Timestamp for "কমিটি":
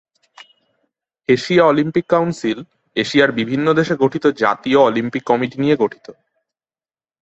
5.23-5.57